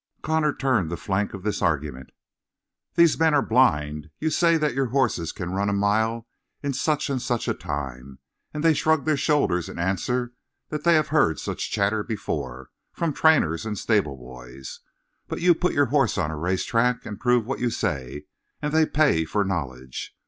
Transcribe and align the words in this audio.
Connor 0.23 0.51
turned 0.51 0.89
the 0.89 0.97
flank 0.97 1.35
of 1.35 1.43
this 1.43 1.61
argument. 1.61 2.09
"These 2.95 3.19
men 3.19 3.35
are 3.35 3.41
blind. 3.45 4.09
You 4.17 4.31
say 4.31 4.57
that 4.57 4.73
your 4.73 4.87
horses 4.87 5.31
can 5.31 5.51
run 5.51 5.69
a 5.69 5.73
mile 5.73 6.27
in 6.63 6.73
such 6.73 7.07
and 7.11 7.21
such 7.21 7.47
a 7.47 7.53
time, 7.53 8.17
and 8.51 8.63
they 8.63 8.73
shrug 8.73 9.05
their 9.05 9.15
shoulders 9.15 9.69
and 9.69 9.79
answer 9.79 10.33
that 10.69 10.85
they 10.85 10.95
have 10.95 11.09
heard 11.09 11.37
such 11.37 11.69
chatter 11.69 12.01
before 12.01 12.71
from 12.91 13.13
trainers 13.13 13.63
and 13.63 13.77
stable 13.77 14.17
boys. 14.17 14.79
But 15.27 15.39
you 15.41 15.53
put 15.53 15.73
your 15.73 15.85
horse 15.93 16.17
on 16.17 16.31
a 16.31 16.35
race 16.35 16.65
track 16.65 17.05
and 17.05 17.19
prove 17.19 17.45
what 17.45 17.59
you 17.59 17.69
say, 17.69 18.25
and 18.59 18.73
they 18.73 18.87
pay 18.87 19.23
for 19.23 19.43
knowledge. 19.45 20.15